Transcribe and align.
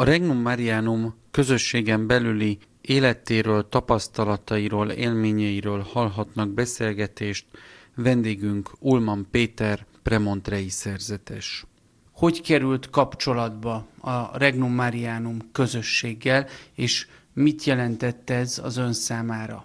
A 0.00 0.04
Regnum 0.04 0.36
Marianum 0.36 1.14
közösségen 1.30 2.06
belüli 2.06 2.58
életéről, 2.80 3.68
tapasztalatairól, 3.68 4.90
élményeiről 4.90 5.86
hallhatnak 5.92 6.48
beszélgetést 6.48 7.46
vendégünk 7.94 8.70
Ulman 8.78 9.26
Péter, 9.30 9.86
Premontrei 10.02 10.68
szerzetes. 10.68 11.64
Hogy 12.12 12.42
került 12.42 12.90
kapcsolatba 12.90 13.86
a 14.00 14.38
Regnum 14.38 14.74
Marianum 14.74 15.38
közösséggel, 15.52 16.46
és 16.74 17.06
mit 17.32 17.64
jelentett 17.64 18.30
ez 18.30 18.60
az 18.64 18.76
ön 18.76 18.92
számára? 18.92 19.64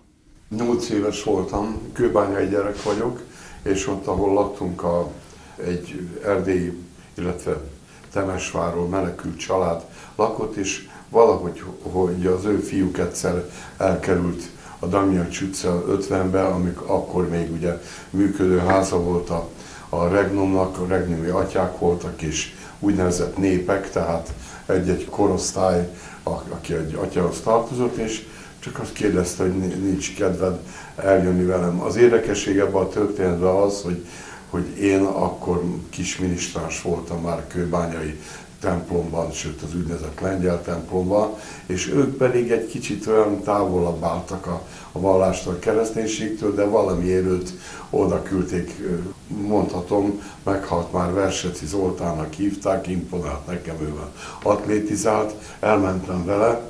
Nyolc 0.50 0.90
éves 0.90 1.24
voltam, 1.24 1.92
kőbányai 1.92 2.48
gyerek 2.48 2.84
vagyok, 2.84 3.22
és 3.64 3.88
ott, 3.88 4.06
ahol 4.06 4.34
laktunk, 4.34 4.84
a, 4.84 5.12
egy 5.56 6.10
erdélyi, 6.24 6.78
illetve 7.18 7.73
Temesváról 8.14 8.88
menekült 8.88 9.38
család 9.38 9.82
lakott, 10.16 10.56
és 10.56 10.88
valahogy 11.10 11.64
hogy 11.82 12.26
az 12.26 12.46
ő 12.46 12.58
fiúk 12.58 12.98
egyszer 12.98 13.50
elkerült 13.78 14.44
a 14.80 14.86
Damian 14.86 15.28
utca 15.42 15.86
50-be, 15.90 16.46
amik 16.46 16.82
akkor 16.82 17.30
még 17.30 17.52
ugye 17.52 17.82
működő 18.10 18.58
háza 18.58 19.00
volt 19.00 19.30
a, 19.30 19.48
a 19.90 20.08
Regnumnak, 20.08 20.78
a 20.78 20.88
Regnumi 20.88 21.28
atyák 21.28 21.80
voltak, 21.80 22.22
és 22.22 22.54
úgynevezett 22.80 23.38
népek, 23.38 23.90
tehát 23.90 24.34
egy-egy 24.66 25.06
korosztály, 25.10 25.90
aki 26.24 26.74
egy 26.74 26.98
atyahoz 27.02 27.42
tartozott, 27.42 27.96
és 27.96 28.26
csak 28.60 28.80
azt 28.80 28.94
kérdezte, 28.94 29.44
hogy 29.44 29.54
nincs 29.58 30.16
kedved 30.16 30.60
eljönni 30.96 31.46
velem. 31.46 31.82
Az 31.82 31.96
érdekesség 31.96 32.58
ebben 32.58 32.82
a 32.82 32.88
történetben 32.88 33.56
az, 33.56 33.82
hogy, 33.82 34.06
hogy 34.54 34.78
én 34.82 35.02
akkor 35.02 35.64
kis 35.90 36.18
minisztráns 36.18 36.82
voltam 36.82 37.22
már 37.22 37.48
kőbányai 37.48 38.20
templomban, 38.60 39.32
sőt 39.32 39.62
az 39.62 39.76
úgynevezett 39.76 40.20
lengyel 40.20 40.62
templomban, 40.62 41.30
és 41.66 41.90
ők 41.90 42.18
pedig 42.18 42.52
egy 42.52 42.68
kicsit 42.68 43.08
olyan 43.08 43.42
távolabb 43.42 44.04
álltak 44.04 44.46
a, 44.46 44.62
a 44.92 45.00
vallástól, 45.00 45.54
a 45.54 45.60
kereszténységtől, 45.60 46.56
de 46.56 46.64
valamiért 46.64 47.26
őt 47.26 47.54
oda 47.90 48.24
küldték, 48.24 48.82
mondhatom, 49.28 50.22
meghalt 50.44 50.92
már 50.92 51.14
Verseci 51.14 51.66
Zoltánnak 51.66 52.34
hívták, 52.34 52.88
imponált 52.88 53.48
nekem, 53.48 53.76
ő 53.82 53.94
atlétizált, 54.44 55.34
elmentem 55.60 56.26
vele, 56.26 56.62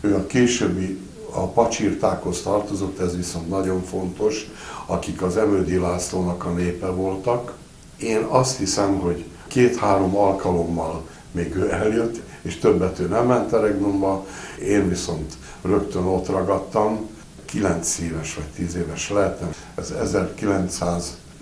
ő 0.00 0.14
a 0.14 0.26
későbbi 0.26 0.98
a 1.30 1.46
pacsírtákhoz 1.46 2.42
tartozott, 2.42 2.98
ez 2.98 3.16
viszont 3.16 3.48
nagyon 3.48 3.82
fontos, 3.82 4.50
akik 4.86 5.22
az 5.22 5.36
Emődi 5.36 5.76
Lászlónak 5.76 6.44
a 6.44 6.50
népe 6.50 6.86
voltak. 6.86 7.52
Én 7.96 8.22
azt 8.28 8.58
hiszem, 8.58 8.98
hogy 8.98 9.24
két-három 9.46 10.16
alkalommal 10.16 11.06
még 11.30 11.54
ő 11.54 11.72
eljött, 11.72 12.20
és 12.42 12.58
többet 12.58 12.98
ő 12.98 13.06
nem 13.06 13.26
ment 13.26 13.52
a 13.52 13.60
Regnumba, 13.60 14.26
én 14.62 14.88
viszont 14.88 15.34
rögtön 15.62 16.04
ott 16.04 16.28
ragadtam, 16.28 17.08
9 17.44 17.98
éves 17.98 18.34
vagy 18.34 18.44
10 18.44 18.76
éves 18.76 19.10
lehetem, 19.10 19.50
ez 19.74 19.92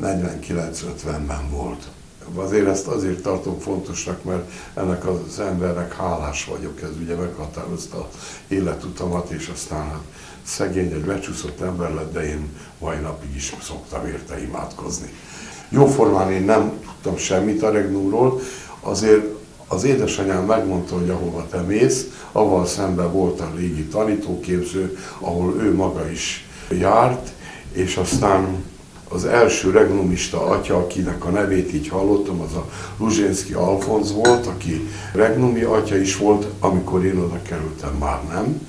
1949-50-ben 0.00 1.50
volt. 1.50 1.88
Azért 2.34 2.66
ezt 2.66 2.86
azért 2.86 3.22
tartom 3.22 3.58
fontosnak, 3.58 4.24
mert 4.24 4.50
ennek 4.74 5.06
az 5.06 5.40
embernek 5.40 5.96
hálás 5.96 6.44
vagyok, 6.44 6.82
ez 6.82 6.90
ugye 7.02 7.14
meghatározta 7.14 8.08
életutamat, 8.48 9.30
és 9.30 9.50
aztán 9.54 9.90
hát 9.90 10.02
szegény, 10.44 10.92
egy 10.92 11.04
becsúszott 11.04 11.60
ember 11.60 11.94
lett, 11.94 12.12
de 12.12 12.28
én 12.28 12.48
mai 12.78 12.96
napig 12.96 13.36
is 13.36 13.54
szoktam 13.62 14.06
érte 14.06 14.42
imádkozni. 14.42 15.12
Jóformán 15.68 16.32
én 16.32 16.44
nem 16.44 16.72
tudtam 16.84 17.16
semmit 17.16 17.62
a 17.62 17.70
Regnúról, 17.70 18.40
azért 18.80 19.24
az 19.68 19.84
édesanyám 19.84 20.44
megmondta, 20.44 20.94
hogy 20.94 21.10
ahova 21.10 21.46
te 21.50 21.60
mész, 21.60 22.06
avval 22.32 22.66
szemben 22.66 23.12
volt 23.12 23.40
a 23.40 23.52
régi 23.56 23.84
tanítóképző, 23.84 24.98
ahol 25.18 25.54
ő 25.60 25.74
maga 25.74 26.10
is 26.10 26.48
járt, 26.70 27.32
és 27.72 27.96
aztán 27.96 28.64
az 29.08 29.24
első 29.24 29.70
regnumista 29.70 30.46
atya, 30.46 30.76
akinek 30.76 31.24
a 31.24 31.30
nevét 31.30 31.72
így 31.72 31.88
hallottam, 31.88 32.40
az 32.40 32.54
a 32.54 32.68
Luzsénszki 32.96 33.52
Alfonz 33.52 34.12
volt, 34.12 34.46
aki 34.46 34.88
regnumi 35.12 35.62
atya 35.62 35.96
is 35.96 36.16
volt, 36.16 36.46
amikor 36.60 37.04
én 37.04 37.18
oda 37.18 37.40
kerültem, 37.42 37.94
már 37.98 38.22
nem, 38.32 38.68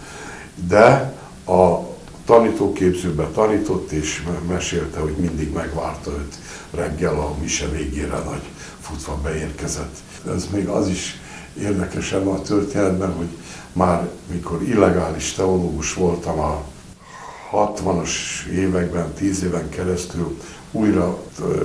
de 0.68 1.15
a 1.46 1.80
tanítóképzőbe 2.26 3.28
tanított, 3.28 3.92
és 3.92 4.24
mesélte, 4.48 5.00
hogy 5.00 5.16
mindig 5.18 5.54
megvárta 5.54 6.12
őt 6.12 6.36
reggel 6.72 7.20
a 7.20 7.36
mise 7.42 7.68
végére 7.68 8.18
nagy 8.18 8.44
futva 8.82 9.20
beérkezett. 9.24 9.96
Ez 10.36 10.48
még 10.52 10.68
az 10.68 10.88
is 10.88 11.20
érdekes 11.60 12.12
ebben 12.12 12.34
a 12.34 12.42
történetben, 12.42 13.14
hogy 13.14 13.28
már 13.74 14.10
mikor 14.32 14.62
illegális 14.62 15.34
teológus 15.34 15.94
voltam 15.94 16.40
a 16.40 16.64
60-as 17.52 18.12
években, 18.54 19.14
10 19.14 19.44
éven 19.44 19.70
keresztül 19.70 20.38
újra 20.72 21.18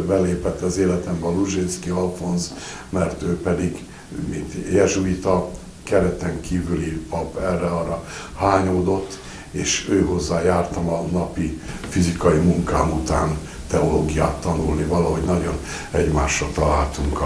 belépett 0.06 0.62
az 0.62 0.78
életembe 0.78 1.26
a 1.26 1.30
Luzsinszki 1.30 1.90
Alfonz, 1.90 2.54
mert 2.88 3.22
ő 3.22 3.40
pedig, 3.40 3.84
mint 4.28 4.54
jezsuita, 4.72 5.50
kereten 5.82 6.40
kívüli 6.40 6.90
pap 7.08 7.36
erre-arra 7.38 8.04
hányódott, 8.36 9.18
és 9.50 9.88
ő 9.88 10.04
hozzá 10.04 10.42
jártam 10.42 10.88
a 10.88 11.00
napi 11.12 11.60
fizikai 11.88 12.38
munkám 12.38 12.92
után 12.92 13.38
teológiát 13.68 14.40
tanulni, 14.40 14.84
valahogy 14.84 15.22
nagyon 15.22 15.58
egymásra 15.90 16.46
találtunk 16.54 17.20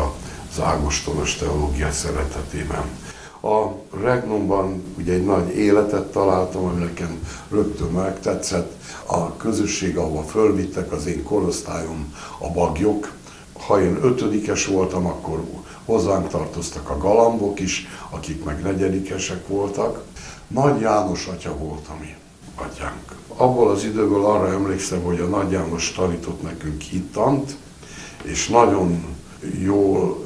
az 0.51 0.61
ágostonos 0.61 1.37
teológia 1.37 1.91
szeretetében. 1.91 2.85
A 3.43 3.73
Regnumban 4.03 4.83
ugye 4.99 5.13
egy 5.13 5.25
nagy 5.25 5.57
életet 5.57 6.13
találtam, 6.13 6.65
ami 6.65 6.83
nekem 6.83 7.29
rögtön 7.51 7.91
megtetszett. 7.91 8.73
A 9.07 9.37
közösség, 9.37 9.97
ahova 9.97 10.23
fölvittek 10.23 10.93
az 10.93 11.07
én 11.07 11.23
korosztályom, 11.23 12.15
a 12.39 12.51
bagyok. 12.51 13.13
Ha 13.67 13.83
én 13.83 13.99
ötödikes 14.03 14.67
voltam, 14.67 15.07
akkor 15.07 15.45
hozzánk 15.85 16.29
tartoztak 16.29 16.91
a 16.91 16.99
galambok 16.99 17.61
is, 17.61 17.87
akik 18.11 18.45
meg 18.45 18.63
negyedikesek 18.63 19.49
voltak. 19.49 20.03
Nagy 20.49 20.81
János 20.81 21.27
atya 21.27 21.57
volt 21.57 21.89
a 21.89 21.97
mi 22.01 22.15
atyánk. 22.55 23.17
Abból 23.29 23.71
az 23.71 23.85
időből 23.85 24.25
arra 24.25 24.49
emlékszem, 24.49 25.03
hogy 25.03 25.21
a 25.21 25.27
Nagy 25.27 25.51
János 25.51 25.93
tanított 25.93 26.43
nekünk 26.43 26.81
hittant, 26.81 27.57
és 28.23 28.49
nagyon 28.49 29.05
jól 29.63 30.25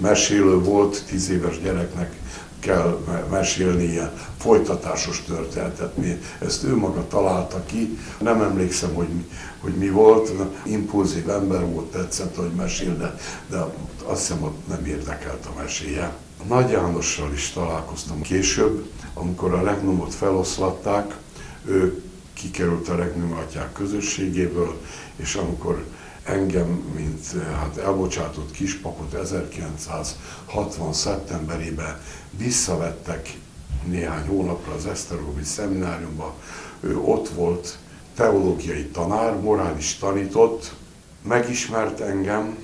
mesélő 0.00 0.58
volt, 0.58 1.04
tíz 1.06 1.30
éves 1.30 1.60
gyereknek 1.60 2.16
kell 2.60 3.04
mesélnie 3.30 4.12
folytatásos 4.38 5.22
történetet. 5.26 5.92
Ezt 6.38 6.64
ő 6.64 6.76
maga 6.76 7.06
találta 7.08 7.62
ki. 7.66 7.98
Nem 8.20 8.42
emlékszem, 8.42 8.94
hogy 8.94 9.08
mi, 9.08 9.28
hogy 9.60 9.74
mi 9.74 9.88
volt. 9.88 10.32
Impulzív 10.62 11.30
ember 11.30 11.66
volt, 11.66 11.90
tetszett, 11.90 12.36
hogy 12.36 12.50
mesél, 12.56 12.96
de, 12.96 13.16
de 13.50 13.64
azt 14.04 14.20
hiszem, 14.20 14.38
hogy 14.38 14.52
nem 14.68 14.86
érdekelt 14.86 15.46
a 15.46 15.60
meséje. 15.60 16.16
Nagy 16.46 16.70
Jánossal 16.70 17.32
is 17.32 17.50
találkoztam 17.50 18.22
később, 18.22 18.90
amikor 19.14 19.54
a 19.54 19.62
regnumot 19.62 20.14
feloszlatták, 20.14 21.16
ő 21.64 22.02
kikerült 22.32 22.88
a 22.88 22.96
regnum 22.96 23.32
atyák 23.32 23.72
közösségéből, 23.72 24.80
és 25.16 25.34
amikor 25.34 25.84
engem, 26.24 26.66
mint 26.94 27.26
hát 27.58 27.76
elbocsátott 27.76 28.50
kispapot 28.50 29.14
1960. 29.14 30.92
szeptemberében 30.92 32.00
visszavettek 32.30 33.36
néhány 33.84 34.26
hónapra 34.26 34.72
az 34.72 34.86
Esztergomi 34.86 35.44
szemináriumba. 35.44 36.34
Ő 36.80 36.98
ott 36.98 37.28
volt, 37.28 37.78
teológiai 38.14 38.84
tanár, 38.84 39.40
morális 39.40 39.96
tanított, 39.96 40.74
megismert 41.22 42.00
engem, 42.00 42.56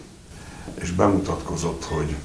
és 0.75 0.91
bemutatkozott, 0.91 1.85
hogy 1.85 2.17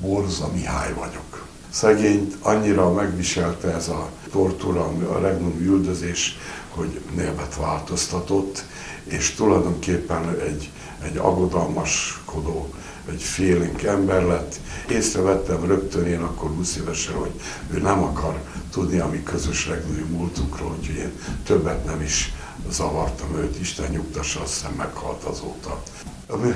Borza 0.00 0.50
Mihály 0.52 0.94
vagyok. 0.94 1.46
Szegényt 1.70 2.36
annyira 2.40 2.92
megviselte 2.92 3.74
ez 3.74 3.88
a 3.88 4.10
tortúra, 4.30 4.92
a 5.12 5.18
regnum 5.18 5.60
üldözés, 5.60 6.38
hogy 6.68 7.00
névet 7.14 7.56
változtatott, 7.56 8.64
és 9.04 9.34
tulajdonképpen 9.34 10.40
egy, 10.40 10.70
egy 11.02 11.16
aggodalmaskodó, 11.16 12.74
egy 13.10 13.22
félénk 13.22 13.82
ember 13.82 14.22
lett. 14.22 14.60
Észrevettem 14.90 15.64
rögtön 15.64 16.06
én 16.06 16.20
akkor 16.20 16.50
20 16.50 16.76
évesen, 16.76 17.14
hogy 17.14 17.32
ő 17.70 17.78
nem 17.78 18.02
akar 18.02 18.40
tudni 18.70 18.98
a 18.98 19.08
mi 19.08 19.22
közös 19.22 19.66
regnői 19.66 20.04
múltunkról, 20.10 20.76
úgyhogy 20.78 20.96
én 20.96 21.12
többet 21.44 21.84
nem 21.84 22.02
is 22.02 22.32
zavartam 22.70 23.36
őt, 23.36 23.60
Isten 23.60 23.90
nyugtassa, 23.90 24.40
azt 24.40 24.52
hiszem 24.52 24.72
meghalt 24.72 25.22
azóta. 25.22 25.82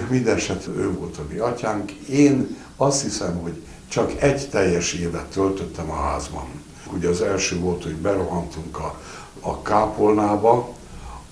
Mindeneset 0.09 0.67
ő 0.77 0.93
volt 0.93 1.17
a 1.17 1.25
mi 1.29 1.39
atyánk. 1.39 1.91
Én 1.93 2.57
azt 2.83 3.03
hiszem, 3.03 3.41
hogy 3.43 3.63
csak 3.89 4.23
egy 4.23 4.49
teljes 4.49 4.93
évet 4.93 5.25
töltöttem 5.25 5.91
a 5.91 5.95
házban. 5.95 6.45
Ugye 6.93 7.09
az 7.09 7.21
első 7.21 7.59
volt, 7.59 7.83
hogy 7.83 7.97
berohantunk 7.97 8.79
a, 8.79 9.01
a 9.41 9.63
kápolnába, 9.63 10.75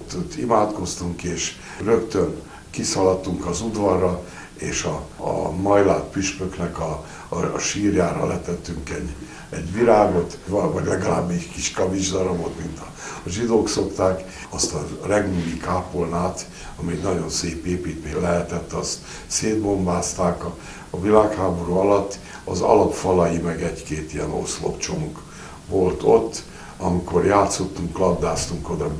ott, 0.00 0.14
ott 0.16 0.34
imádkoztunk, 0.36 1.22
és 1.22 1.56
rögtön 1.84 2.34
kiszaladtunk 2.70 3.46
az 3.46 3.60
udvarra, 3.60 4.24
és 4.54 4.82
a, 4.82 5.06
a 5.16 5.50
majlát 5.50 6.04
püspöknek 6.04 6.78
a, 6.78 7.04
a, 7.28 7.36
a 7.36 7.58
sírjára 7.58 8.26
letettünk 8.26 8.90
egy 8.90 9.14
egy 9.50 9.72
virágot, 9.72 10.38
vagy 10.46 10.84
legalább 10.84 11.30
egy 11.30 11.50
kis 11.52 11.70
kavicsdarabot, 11.70 12.58
mint 12.58 12.78
a, 12.78 12.92
a 13.24 13.28
zsidók 13.28 13.68
szokták, 13.68 14.44
azt 14.48 14.74
a 14.74 14.86
regnumi 15.06 15.56
kápolnát, 15.56 16.46
ami 16.76 16.92
egy 16.92 17.02
nagyon 17.02 17.30
szép 17.30 17.66
építmény 17.66 18.20
lehetett, 18.20 18.72
azt 18.72 18.98
szétbombázták 19.26 20.44
a, 20.44 20.56
a 20.90 21.00
világháború 21.00 21.74
alatt, 21.74 22.18
az 22.44 22.60
alapfalai 22.60 23.38
meg 23.38 23.62
egy-két 23.62 24.14
ilyen 24.14 24.30
oszlopcsomuk 24.30 25.22
volt 25.68 26.02
ott, 26.02 26.42
amikor 26.76 27.24
játszottunk, 27.24 27.98
labdáztunk, 27.98 28.70
oda 28.70 28.90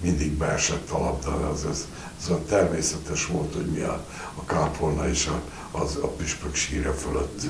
mindig 0.00 0.32
beesett 0.32 0.90
a 0.90 0.98
labda, 0.98 1.50
ez, 1.52 1.64
ez, 1.70 1.86
ez 2.20 2.28
olyan 2.28 2.44
természetes 2.44 3.26
volt, 3.26 3.54
hogy 3.54 3.66
mi 3.66 3.80
a, 3.80 4.04
a 4.34 4.44
kápolna 4.44 5.08
és 5.08 5.26
a, 5.26 5.40
az, 5.78 5.98
a 6.02 6.06
püspök 6.06 6.54
sírja 6.54 6.92
fölött 6.92 7.42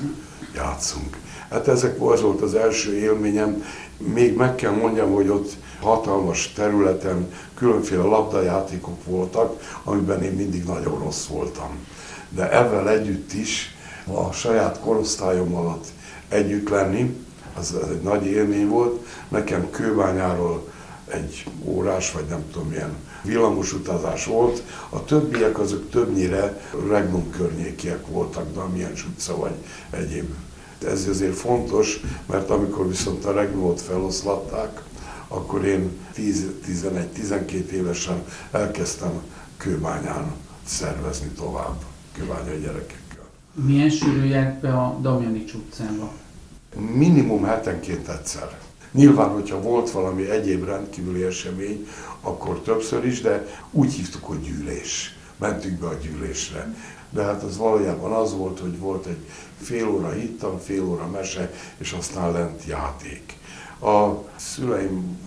játszunk. 0.55 1.17
Hát 1.49 1.67
ezek 1.67 1.99
ez 2.13 2.21
volt 2.21 2.41
az 2.41 2.53
első 2.53 2.97
élményem. 2.97 3.63
Még 3.97 4.35
meg 4.35 4.55
kell 4.55 4.71
mondjam, 4.71 5.11
hogy 5.11 5.29
ott 5.29 5.55
hatalmas 5.85 6.51
területen 6.53 7.33
különféle 7.53 8.03
labdajátékok 8.03 9.05
voltak, 9.05 9.79
amiben 9.83 10.23
én 10.23 10.31
mindig 10.31 10.63
nagyon 10.63 10.99
rossz 10.99 11.25
voltam. 11.25 11.77
De 12.29 12.51
ezzel 12.51 12.89
együtt 12.89 13.33
is 13.33 13.75
a 14.13 14.31
saját 14.31 14.79
korosztályom 14.79 15.55
alatt 15.55 15.85
együtt 16.27 16.69
lenni, 16.69 17.15
az, 17.57 17.75
egy 17.89 18.01
nagy 18.01 18.25
élmény 18.25 18.67
volt. 18.67 19.05
Nekem 19.27 19.69
kőbányáról 19.69 20.67
egy 21.07 21.45
órás, 21.63 22.11
vagy 22.11 22.25
nem 22.29 22.43
tudom 22.51 22.67
milyen 22.67 22.95
villamos 23.23 23.73
utazás 23.73 24.25
volt. 24.25 24.63
A 24.89 25.03
többiek 25.03 25.59
azok 25.59 25.89
többnyire 25.89 26.61
Regnum 26.89 27.29
környékiek 27.29 28.07
voltak, 28.07 28.53
Damiens 28.53 29.05
utca 29.05 29.37
vagy 29.37 29.55
egyéb. 29.89 30.33
Ez 30.87 31.07
azért 31.09 31.35
fontos, 31.35 31.99
mert 32.25 32.49
amikor 32.49 32.87
viszont 32.87 33.25
a 33.25 33.31
Regnumot 33.31 33.81
feloszlatták, 33.81 34.81
akkor 35.35 35.65
én 35.65 35.89
11-12 36.15 37.51
évesen 37.51 38.23
elkezdtem 38.51 39.21
kőbányán 39.57 40.33
szervezni 40.65 41.27
tovább, 41.27 41.83
kőbányai 42.11 42.59
gyerekekkel. 42.59 43.23
Milyen 43.53 43.89
sűrű 43.89 44.25
járt 44.25 44.59
be 44.59 44.73
a 44.73 44.97
Damjanics 45.01 45.53
utcába? 45.53 46.11
Minimum 46.93 47.43
hetenként 47.43 48.07
egyszer. 48.07 48.59
Nyilván, 48.91 49.29
hogyha 49.29 49.61
volt 49.61 49.91
valami 49.91 50.29
egyéb 50.29 50.65
rendkívüli 50.65 51.23
esemény, 51.23 51.87
akkor 52.21 52.59
többször 52.59 53.05
is, 53.05 53.21
de 53.21 53.47
úgy 53.71 53.93
hívtuk, 53.93 54.23
hogy 54.23 54.41
gyűlés. 54.41 55.17
Mentünk 55.37 55.79
be 55.79 55.87
a 55.87 55.93
gyűlésre. 55.93 56.75
De 57.09 57.23
hát 57.23 57.43
az 57.43 57.57
valójában 57.57 58.11
az 58.11 58.33
volt, 58.35 58.59
hogy 58.59 58.79
volt 58.79 59.05
egy 59.05 59.29
fél 59.61 59.87
óra 59.87 60.11
hittam, 60.11 60.59
fél 60.59 60.83
óra 60.83 61.07
mese, 61.07 61.53
és 61.77 61.91
aztán 61.91 62.31
lent 62.31 62.65
játék. 62.65 63.37
A 63.81 64.23
szüleim 64.35 65.17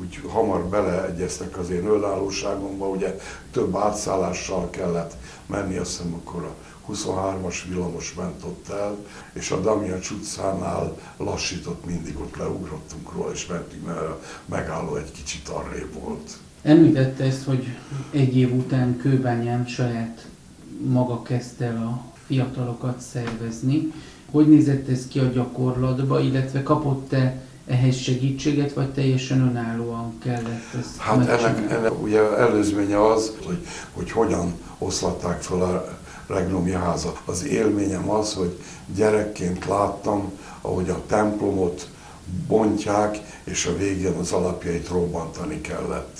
úgy 0.00 0.20
hamar 0.28 0.64
beleegyeztek 0.64 1.58
az 1.58 1.70
én 1.70 1.86
önállóságomba, 1.86 2.88
ugye 2.88 3.18
több 3.50 3.76
átszállással 3.76 4.70
kellett 4.70 5.16
menni, 5.46 5.76
azt 5.76 5.90
hiszem 5.90 6.14
akkor 6.14 6.42
a 6.42 6.54
23-as 6.92 7.56
villamos 7.68 8.14
ment 8.14 8.42
ott 8.44 8.68
el, 8.68 8.96
és 9.32 9.50
a 9.50 9.60
Damian 9.60 10.00
utcánál 10.10 10.96
lassított, 11.16 11.86
mindig 11.86 12.18
ott 12.18 12.36
leugrottunk 12.36 13.12
róla, 13.12 13.32
és 13.32 13.46
mentünk, 13.46 13.86
mert 13.86 14.00
a 14.00 14.20
megálló 14.44 14.96
egy 14.96 15.12
kicsit 15.12 15.48
arrébb 15.48 15.92
volt. 16.02 16.36
Említette 16.62 17.24
ezt, 17.24 17.44
hogy 17.44 17.66
egy 18.10 18.36
év 18.36 18.54
után 18.54 18.96
Kőbányán 18.96 19.66
saját 19.66 20.26
maga 20.84 21.22
kezdte 21.22 21.64
el 21.64 21.76
a 21.76 22.04
fiatalokat 22.26 23.00
szervezni. 23.00 23.92
Hogy 24.30 24.48
nézett 24.48 24.88
ez 24.88 25.06
ki 25.08 25.18
a 25.18 25.24
gyakorlatba, 25.24 26.20
illetve 26.20 26.62
kapott-e 26.62 27.40
ehhez 27.66 27.96
segítséget, 27.96 28.72
vagy 28.72 28.92
teljesen 28.92 29.40
önállóan 29.40 30.18
kellett 30.24 30.74
ezt 30.78 30.96
Hát 30.98 31.28
ennek, 31.28 31.70
ennek 31.70 32.02
ugye 32.02 32.36
előzménye 32.36 33.06
az, 33.06 33.32
hogy, 33.46 33.66
hogy 33.92 34.10
hogyan 34.10 34.54
oszlatták 34.78 35.42
fel 35.42 35.62
a 35.62 35.98
regnumi 36.26 36.72
házat. 36.72 37.20
Az 37.24 37.46
élményem 37.46 38.10
az, 38.10 38.34
hogy 38.34 38.58
gyerekként 38.94 39.66
láttam, 39.66 40.32
ahogy 40.60 40.88
a 40.88 41.02
templomot 41.06 41.88
bontják, 42.48 43.18
és 43.44 43.66
a 43.66 43.76
végén 43.76 44.12
az 44.12 44.32
alapjait 44.32 44.88
robbantani 44.88 45.60
kellett. 45.60 46.18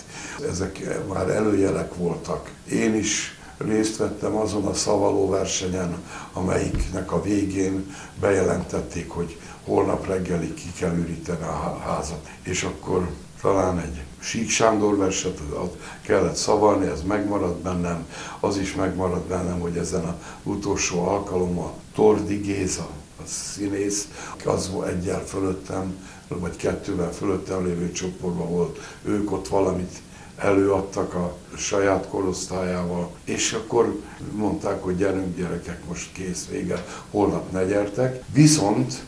Ezek 0.51 0.99
már 1.09 1.29
előjelek 1.29 1.95
voltak. 1.95 2.51
Én 2.71 2.95
is 2.95 3.39
részt 3.57 3.97
vettem 3.97 4.37
azon 4.37 4.67
a 4.67 4.75
szavaló 4.75 5.29
versenyen, 5.29 5.97
amelyiknek 6.33 7.13
a 7.13 7.23
végén 7.23 7.95
bejelentették, 8.21 9.11
hogy 9.11 9.39
holnap 9.65 10.07
reggelig 10.07 10.55
ki 10.55 10.73
kell 10.79 10.97
üríteni 10.97 11.43
a 11.43 11.79
házat. 11.85 12.29
És 12.43 12.63
akkor 12.63 13.11
talán 13.41 13.79
egy 13.79 14.03
Sík 14.19 14.51
Sándor 14.51 14.97
verset 14.97 15.41
ott 15.55 15.81
kellett 16.03 16.37
szavalni, 16.37 16.87
ez 16.87 17.03
megmaradt 17.03 17.63
bennem, 17.63 18.07
az 18.41 18.57
is 18.57 18.75
megmaradt 18.75 19.27
bennem, 19.27 19.61
hogy 19.61 19.77
ezen 19.77 20.05
a 20.05 20.19
utolsó 20.43 21.09
alkalommal 21.09 21.75
Tordi 21.95 22.37
Géza, 22.37 22.89
a 23.23 23.27
színész, 23.27 24.09
az 24.45 24.71
egyel 24.87 25.25
fölöttem, 25.27 26.07
vagy 26.29 26.57
kettővel 26.57 27.13
fölöttem 27.13 27.65
lévő 27.65 27.93
csoportban 27.93 28.49
volt, 28.51 28.79
ők 29.05 29.33
ott 29.33 29.49
valamit 29.49 30.01
előadtak 30.37 31.15
a 31.15 31.37
saját 31.57 32.09
korosztályával, 32.09 33.11
és 33.25 33.53
akkor 33.53 34.01
mondták, 34.33 34.83
hogy 34.83 34.97
gyerünk 34.97 35.37
gyerekek, 35.37 35.81
most 35.89 36.13
kész, 36.13 36.47
vége, 36.51 36.85
holnap 37.11 37.53
ne 37.53 37.65
gyertek. 37.65 38.23
Viszont 38.33 39.05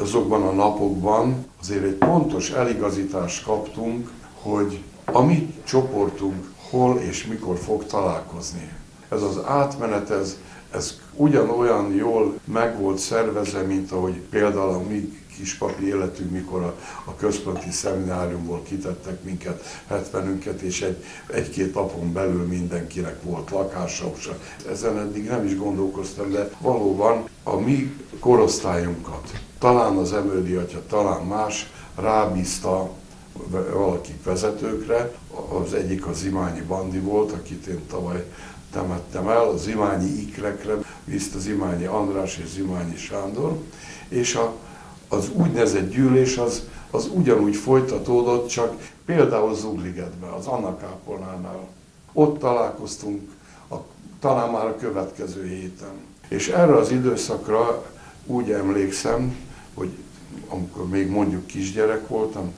azokban 0.00 0.42
a 0.42 0.52
napokban 0.52 1.46
azért 1.60 1.84
egy 1.84 1.94
pontos 1.94 2.50
eligazítást 2.50 3.44
kaptunk, 3.44 4.10
hogy 4.42 4.82
a 5.04 5.22
mi 5.22 5.54
csoportunk 5.64 6.52
hol 6.70 6.96
és 6.98 7.26
mikor 7.26 7.56
fog 7.56 7.86
találkozni. 7.86 8.72
Ez 9.08 9.22
az 9.22 9.40
átmenet, 9.44 10.10
ez, 10.10 10.38
ez 10.70 11.00
ugyanolyan 11.16 11.92
jól 11.92 12.38
meg 12.44 12.80
volt 12.80 12.98
szervezve, 12.98 13.60
mint 13.60 13.92
ahogy 13.92 14.20
például 14.30 14.74
a 14.74 14.82
mi 14.88 15.18
kispapi 15.36 15.86
életünk, 15.86 16.30
mikor 16.30 16.62
a, 16.62 16.74
a 17.04 17.14
központi 17.14 17.70
szemináriumból 17.70 18.62
kitettek 18.62 19.22
minket, 19.22 19.84
70-ünket, 19.90 20.60
és 20.60 20.82
egy, 20.82 21.04
egy-két 21.26 21.74
napon 21.74 22.12
belül 22.12 22.46
mindenkinek 22.46 23.22
volt 23.22 23.50
lakása. 23.50 24.12
Ezen 24.70 24.98
eddig 24.98 25.28
nem 25.28 25.44
is 25.44 25.56
gondolkoztam, 25.56 26.30
de 26.30 26.50
valóban 26.58 27.28
a 27.42 27.56
mi 27.56 27.96
korosztályunkat, 28.18 29.30
talán 29.58 29.96
az 29.96 30.12
Emődi 30.12 30.54
atya, 30.54 30.82
talán 30.86 31.22
más, 31.26 31.70
rábízta 31.96 32.90
valakik 33.72 34.24
vezetőkre. 34.24 35.12
Az 35.64 35.74
egyik 35.74 36.06
az 36.06 36.24
Imányi 36.24 36.60
Bandi 36.60 36.98
volt, 36.98 37.32
akit 37.32 37.66
én 37.66 37.86
tavaly 37.86 38.24
temettem 38.72 39.28
el, 39.28 39.42
az 39.42 39.66
Imányi 39.66 40.20
Ikrekre, 40.20 40.74
bízta 41.04 41.36
az 41.36 41.46
Imányi 41.46 41.84
András 41.84 42.38
és 42.38 42.58
Imányi 42.58 42.96
Sándor, 42.96 43.58
és 44.08 44.34
a, 44.34 44.54
az 45.08 45.30
úgynevezett 45.34 45.90
gyűlés 45.90 46.36
az, 46.36 46.62
az 46.90 47.10
ugyanúgy 47.14 47.56
folytatódott, 47.56 48.48
csak 48.48 48.92
például 49.04 49.54
Zugligetben, 49.54 50.30
az 50.30 50.46
Anna 50.46 50.76
Kápolnánál. 50.76 51.66
Ott 52.12 52.38
találkoztunk 52.38 53.30
a, 53.70 53.74
talán 54.20 54.50
már 54.50 54.66
a 54.66 54.76
következő 54.76 55.46
héten. 55.46 55.92
És 56.28 56.48
erre 56.48 56.76
az 56.76 56.90
időszakra 56.90 57.84
úgy 58.26 58.50
emlékszem, 58.50 59.36
hogy 59.74 59.90
amikor 60.48 60.88
még 60.88 61.10
mondjuk 61.10 61.46
kisgyerek 61.46 62.08
voltam, 62.08 62.52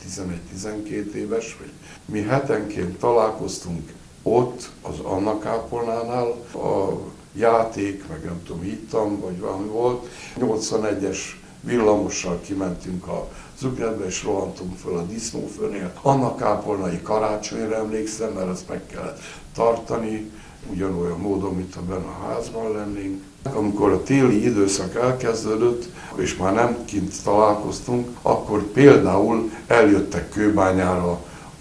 11-12 0.55 1.13
éves, 1.13 1.57
hogy 1.59 1.71
mi 2.05 2.21
hetenként 2.21 2.99
találkoztunk 2.99 3.93
ott, 4.23 4.71
az 4.83 4.99
Anna 5.03 5.39
Kápolnánál, 5.39 6.27
a 6.55 6.99
játék, 7.33 8.09
meg 8.09 8.25
nem 8.25 8.43
tudom, 8.45 8.63
hittam, 8.63 9.21
vagy 9.21 9.41
valami 9.41 9.69
volt. 9.69 10.09
81-es 10.39 11.19
villamossal 11.67 12.41
kimentünk 12.41 13.07
a 13.07 13.29
Zugredbe, 13.59 14.07
és 14.07 14.25
rohantunk 14.25 14.77
föl 14.79 14.97
a 14.97 15.03
disznófőnél. 15.03 15.93
Anna 16.03 16.35
kápolnai 16.35 17.01
karácsonyra 17.03 17.77
emlékszem, 17.77 18.33
mert 18.33 18.51
ezt 18.51 18.69
meg 18.69 18.87
kellett 18.87 19.21
tartani, 19.55 20.31
ugyanolyan 20.71 21.19
módon, 21.19 21.55
mint 21.55 21.75
ha 21.75 21.81
benne 21.81 22.05
a 22.05 22.27
házban 22.27 22.73
lennénk. 22.73 23.23
Amikor 23.55 23.93
a 23.93 24.03
téli 24.03 24.45
időszak 24.45 24.95
elkezdődött, 24.95 25.89
és 26.17 26.37
már 26.37 26.55
nem 26.55 26.85
kint 26.85 27.23
találkoztunk, 27.23 28.09
akkor 28.23 28.63
például 28.63 29.51
eljöttek 29.67 30.29
kőbányára 30.29 31.11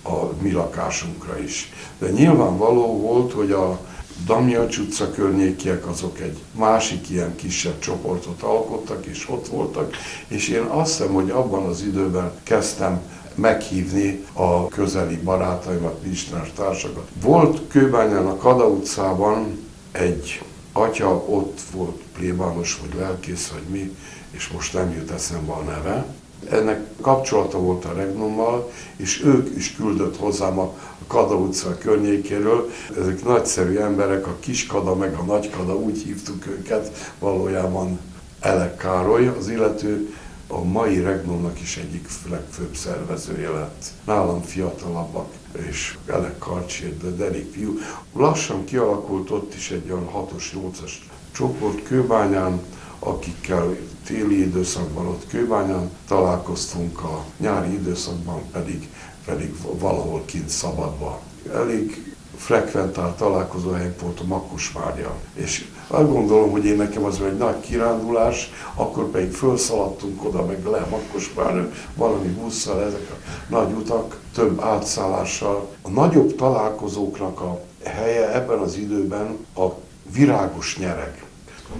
a 0.03 0.31
mi 0.41 0.51
lakásunkra 0.51 1.39
is. 1.39 1.71
De 1.99 2.09
nyilvánvaló 2.09 2.99
volt, 2.99 3.33
hogy 3.33 3.51
a 3.51 3.79
Damjacs 4.25 4.77
utca 4.77 5.11
környékiek 5.11 5.87
azok 5.87 6.19
egy 6.19 6.37
másik 6.51 7.09
ilyen 7.09 7.35
kisebb 7.35 7.79
csoportot 7.79 8.41
alkottak, 8.41 9.05
és 9.05 9.29
ott 9.29 9.47
voltak, 9.47 9.95
és 10.27 10.47
én 10.47 10.63
azt 10.63 10.97
hiszem, 10.97 11.13
hogy 11.13 11.29
abban 11.29 11.65
az 11.65 11.81
időben 11.81 12.31
kezdtem 12.43 13.01
meghívni 13.35 14.25
a 14.33 14.67
közeli 14.67 15.15
barátaimat, 15.15 16.05
Istenes 16.05 16.51
társakat. 16.55 17.07
Volt 17.21 17.61
Kőbányán 17.67 18.25
a 18.25 18.37
Kada 18.37 18.67
utcában 18.67 19.59
egy 19.91 20.41
atya, 20.71 21.09
ott 21.09 21.59
volt 21.71 22.01
plébános, 22.17 22.79
vagy 22.81 22.99
lelkész, 22.99 23.47
vagy 23.47 23.63
mi, 23.69 23.95
és 24.31 24.47
most 24.47 24.73
nem 24.73 24.91
jut 24.91 25.11
eszembe 25.11 25.51
a 25.51 25.61
neve, 25.61 26.05
ennek 26.49 26.85
kapcsolata 27.01 27.59
volt 27.59 27.85
a 27.85 27.93
Regnummal, 27.93 28.71
és 28.95 29.23
ők 29.23 29.57
is 29.57 29.75
küldött 29.75 30.17
hozzám 30.17 30.59
a 30.59 30.73
Kada 31.07 31.35
utca 31.35 31.77
környékéről. 31.77 32.69
Ezek 32.99 33.23
nagyszerű 33.23 33.77
emberek, 33.77 34.27
a 34.27 34.35
Kiskada 34.39 34.95
meg 34.95 35.13
a 35.13 35.23
Nagykada, 35.23 35.75
úgy 35.75 36.01
hívtuk 36.01 36.47
őket, 36.47 37.13
valójában 37.19 37.99
Elek 38.39 38.77
Károly, 38.77 39.27
az 39.27 39.49
illető 39.49 40.13
a 40.47 40.63
mai 40.63 40.99
Regnumnak 40.99 41.61
is 41.61 41.77
egyik 41.77 42.07
legfőbb 42.29 42.75
szervezője 42.75 43.49
lett. 43.49 43.85
Nálam 44.05 44.41
fiatalabbak, 44.41 45.33
és 45.69 45.97
Elek 46.05 46.37
Karcsér, 46.37 46.97
de 46.97 47.09
derék 47.09 47.53
fiú. 47.53 47.77
Lassan 48.13 48.65
kialakult 48.65 49.31
ott 49.31 49.53
is 49.53 49.71
egy 49.71 49.91
olyan 49.91 50.09
6-os, 50.15 50.43
8-as 50.53 50.91
csoport 51.31 51.83
Kőbányán, 51.83 52.61
akikkel 52.99 53.75
téli 54.05 54.39
időszakban 54.39 55.07
ott 55.07 55.27
Kőbányán 55.27 55.89
találkoztunk, 56.07 57.03
a 57.03 57.25
nyári 57.37 57.73
időszakban 57.73 58.41
pedig, 58.51 58.89
pedig 59.25 59.55
valahol 59.79 60.21
kint 60.25 60.49
szabadban. 60.49 61.17
Elég 61.53 62.13
frekventált 62.37 63.17
találkozóhelyünk 63.17 64.01
volt 64.01 64.19
a 64.19 64.25
Makosvárja. 64.25 65.15
És 65.33 65.65
azt 65.87 66.11
gondolom, 66.11 66.51
hogy 66.51 66.65
én 66.65 66.75
nekem 66.75 67.03
az 67.03 67.21
egy 67.21 67.37
nagy 67.37 67.59
kirándulás, 67.59 68.51
akkor 68.75 69.05
pedig 69.05 69.31
felszaladtunk 69.31 70.25
oda, 70.25 70.45
meg 70.45 70.65
le 70.65 70.87
Makosvárja, 70.89 71.71
valami 71.95 72.27
busszal, 72.27 72.81
ezek 72.81 73.09
a 73.09 73.15
nagy 73.49 73.71
utak, 73.71 74.19
több 74.33 74.61
átszállással. 74.61 75.69
A 75.81 75.89
nagyobb 75.89 76.35
találkozóknak 76.35 77.39
a 77.39 77.59
helye 77.83 78.33
ebben 78.33 78.59
az 78.59 78.77
időben 78.77 79.37
a 79.55 79.65
virágos 80.13 80.77
nyereg. 80.77 81.23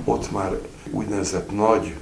Ott 0.04 0.32
már 0.32 0.58
úgynevezett 0.92 1.56
nagy 1.56 1.96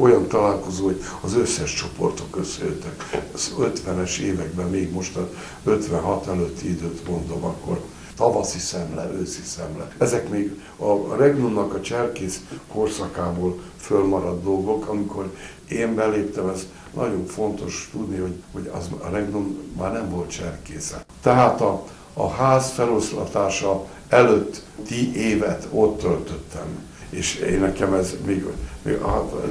olyan 0.00 0.26
találkozó, 0.26 0.84
hogy 0.84 1.02
az 1.20 1.34
összes 1.34 1.74
csoportok 1.74 2.36
összejöttek. 2.36 3.22
Ez 3.34 3.52
50-es 3.58 4.18
években, 4.18 4.68
még 4.68 4.92
most 4.92 5.16
a 5.16 5.28
56 5.64 6.26
előtti 6.26 6.68
időt 6.68 7.08
mondom, 7.08 7.44
akkor 7.44 7.80
tavaszi 8.16 8.58
szemle, 8.58 9.10
őszi 9.20 9.42
szemle. 9.44 9.92
Ezek 9.98 10.28
még 10.28 10.60
a 10.76 11.16
Regnumnak 11.16 11.74
a 11.74 11.80
cserkész 11.80 12.40
korszakából 12.72 13.58
fölmaradt 13.76 14.42
dolgok, 14.42 14.88
amikor 14.88 15.34
én 15.68 15.94
beléptem, 15.94 16.48
ez 16.48 16.66
nagyon 16.94 17.26
fontos 17.26 17.88
tudni, 17.92 18.18
hogy, 18.18 18.34
hogy 18.52 18.70
az, 18.74 18.88
a 18.98 19.08
Regnum 19.08 19.56
már 19.78 19.92
nem 19.92 20.10
volt 20.10 20.30
cserkésze. 20.30 21.04
Tehát 21.22 21.60
a, 21.60 21.84
a 22.14 22.28
ház 22.28 22.70
feloszlatása 22.70 23.86
előtti 24.08 25.16
évet 25.16 25.68
ott 25.70 25.98
töltöttem. 26.00 26.84
És 27.10 27.34
én 27.34 27.60
nekem 27.60 27.94
ez 27.94 28.14
még, 28.26 28.46
még 28.86 28.98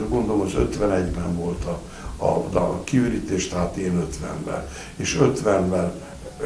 gondolom 0.09 0.41
az 0.41 0.51
51-ben 0.55 1.35
volt 1.35 1.65
a, 1.65 1.79
a, 2.25 2.57
a 2.57 2.81
kiürítés, 2.83 3.47
tehát 3.47 3.75
én 3.75 4.07
50-ben. 4.11 4.67
És 4.95 5.17
50-ben 5.21 5.91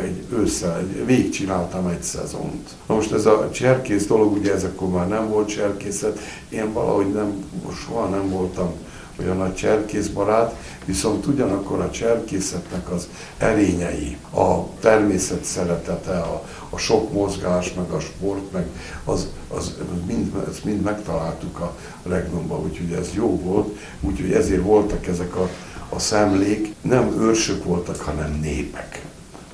egy 0.02 0.24
ősszel, 0.34 0.78
egy, 0.78 1.06
végigcsináltam 1.06 1.88
egy 1.88 2.04
szezont. 2.04 2.70
Na 2.88 2.96
most 2.96 3.12
ez 3.12 3.26
a 3.26 3.50
cserkész 3.52 4.06
dolog, 4.06 4.34
ugye 4.34 4.54
ezekor 4.54 4.90
már 4.90 5.08
nem 5.08 5.30
volt 5.30 5.48
cserkészet, 5.48 6.20
én 6.50 6.74
valahogy 6.74 7.12
nem, 7.14 7.46
soha 7.86 8.08
nem 8.08 8.30
voltam 8.30 8.74
olyan 9.20 9.38
nagy 9.38 9.56
cserkészbarát, 9.56 10.56
viszont 10.86 11.26
ugyanakkor 11.26 11.80
a 11.80 11.92
cserkészetnek 11.92 12.92
az 12.92 13.08
erényei, 13.38 14.18
a 14.34 14.78
természet 14.80 15.44
szeretete, 15.44 16.20
a, 16.20 16.44
a 16.70 16.78
sok 16.78 17.14
mozgás, 17.14 17.74
meg 17.74 17.90
a 17.90 18.00
sport, 18.00 18.52
meg 18.52 18.68
az, 19.04 19.28
az 19.48 19.76
mind, 20.08 20.32
ezt 20.50 20.64
mind 20.64 20.82
megtaláltuk 20.82 21.60
a 21.60 21.78
Regnumban, 22.04 22.60
úgyhogy 22.60 22.92
ez 22.92 23.10
jó 23.14 23.40
volt, 23.40 23.78
úgyhogy 24.02 24.32
ezért 24.32 24.64
voltak 24.64 25.08
ezek 25.08 25.36
a, 25.36 25.50
a 25.90 26.00
szemlék, 26.00 26.74
nem 26.82 27.22
őrsök 27.22 27.64
voltak, 27.64 28.00
hanem 28.00 28.40
népek. 28.42 29.06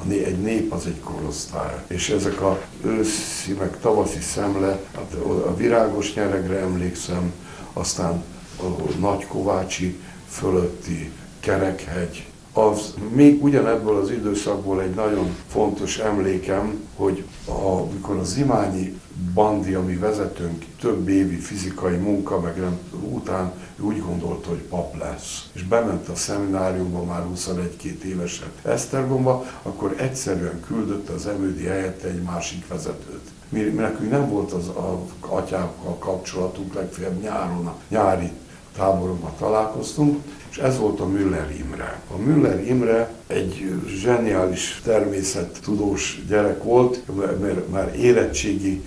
Egy 0.10 0.42
nép 0.42 0.74
az 0.74 0.86
egy 0.86 1.00
korosztály. 1.00 1.84
És 1.88 2.10
ezek 2.10 2.42
a 2.42 2.62
őszi, 2.84 3.54
meg 3.60 3.80
tavaszi 3.80 4.20
szemle, 4.20 4.80
hát 4.96 5.14
a 5.24 5.56
virágos 5.56 6.14
nyeregre 6.14 6.60
emlékszem, 6.60 7.34
aztán 7.74 8.24
a 8.60 8.98
Nagykovácsi 9.00 10.00
fölötti 10.30 11.12
Kerekhegy, 11.40 12.26
az 12.58 12.94
még 13.14 13.44
ugyanebből 13.44 13.98
az 13.98 14.12
időszakból 14.12 14.82
egy 14.82 14.94
nagyon 14.94 15.36
fontos 15.48 15.98
emlékem, 15.98 16.88
hogy 16.96 17.24
amikor 17.46 18.18
a 18.18 18.24
Zimányi 18.24 19.00
Bandi, 19.34 19.74
ami 19.74 19.96
vezetőnk, 19.96 20.66
több 20.80 21.08
évi 21.08 21.36
fizikai 21.36 21.98
munka, 21.98 22.40
meg 22.40 22.60
nem, 22.60 22.80
után 23.10 23.54
ő 23.80 23.84
úgy 23.84 24.02
gondolta, 24.02 24.50
hogy 24.50 24.58
pap 24.58 24.98
lesz. 24.98 25.50
És 25.54 25.64
bement 25.64 26.08
a 26.08 26.16
szemináriumba 26.16 27.04
már 27.04 27.24
21-2 27.36 28.02
évesen 28.02 28.48
Esztergomba, 28.62 29.46
akkor 29.62 29.96
egyszerűen 29.98 30.60
küldött 30.68 31.10
az 31.10 31.28
emődi 31.28 31.64
helyett 31.64 32.04
egy 32.04 32.22
másik 32.22 32.68
vezetőt. 32.68 33.30
Mi, 33.50 33.60
nekünk 33.60 34.12
nem 34.12 34.30
volt 34.30 34.52
az 34.52 34.68
a 34.68 35.00
atyákkal 35.20 35.98
kapcsolatunk, 35.98 36.74
legfeljebb 36.74 37.22
nyáron, 37.22 37.66
a 37.66 37.76
nyári 37.90 38.32
táborokban 38.78 39.32
találkoztunk, 39.38 40.24
és 40.56 40.62
ez 40.62 40.80
volt 40.80 41.00
a 41.00 41.08
Müller 41.08 41.56
Imre. 41.60 42.02
A 42.14 42.18
Müller 42.18 42.68
Imre 42.68 43.14
egy 43.28 43.72
zseniális 43.88 44.82
természettudós 44.84 46.22
gyerek 46.28 46.64
volt, 46.64 47.02
mert 47.42 47.70
már 47.72 47.96
érettségi 47.96 48.84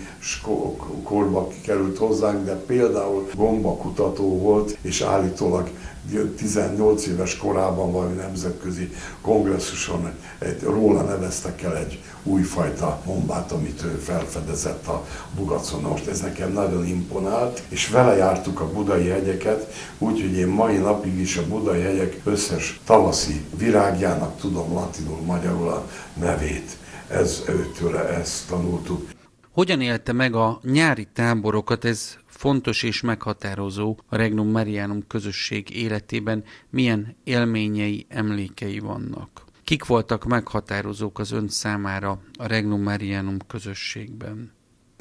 korba 1.02 1.48
került 1.64 1.98
hozzánk, 1.98 2.44
de 2.44 2.54
például 2.54 3.28
gombakutató 3.34 4.38
volt, 4.38 4.76
és 4.80 5.00
állítólag 5.00 5.70
18 6.36 7.06
éves 7.06 7.36
korában 7.36 7.92
valami 7.92 8.14
nemzetközi 8.14 8.90
kongresszuson 9.20 10.12
egy, 10.38 10.62
róla 10.62 11.02
neveztek 11.02 11.62
el 11.62 11.76
egy 11.76 12.02
újfajta 12.22 13.00
bombát, 13.04 13.52
amit 13.52 13.82
ő 13.84 13.88
felfedezett 13.88 14.86
a 14.86 15.06
Bugacon. 15.36 15.80
Most 15.82 16.06
ez 16.06 16.20
nekem 16.20 16.52
nagyon 16.52 16.86
imponált, 16.86 17.62
és 17.68 17.88
vele 17.88 18.16
jártuk 18.16 18.60
a 18.60 18.72
budai 18.72 19.08
hegyeket, 19.08 19.72
úgyhogy 19.98 20.32
én 20.32 20.46
mai 20.46 20.76
napig 20.76 21.18
is 21.18 21.36
a 21.36 21.46
budai 21.46 21.80
hegyek 21.80 22.20
összes 22.24 22.80
tavaszi 22.84 23.44
virágjának 23.56 24.40
tudom 24.40 24.72
latinul, 24.72 25.20
magyarul 25.20 25.68
a 25.68 25.88
nevét. 26.20 26.76
Ez 27.08 27.42
őtőle 27.48 28.08
ezt 28.08 28.48
tanultuk. 28.48 29.08
Hogyan 29.52 29.80
élte 29.80 30.12
meg 30.12 30.34
a 30.34 30.60
nyári 30.62 31.08
táborokat? 31.12 31.84
Ez 31.84 32.16
fontos 32.38 32.82
és 32.82 33.00
meghatározó 33.00 33.96
a 34.08 34.16
Regnum 34.16 34.50
Marianum 34.50 35.06
közösség 35.06 35.70
életében. 35.70 36.44
Milyen 36.70 37.16
élményei, 37.24 38.06
emlékei 38.08 38.78
vannak? 38.78 39.44
Kik 39.64 39.84
voltak 39.84 40.24
meghatározók 40.24 41.18
az 41.18 41.32
ön 41.32 41.48
számára 41.48 42.20
a 42.38 42.46
Regnum 42.46 42.82
Marianum 42.82 43.36
közösségben? 43.46 44.52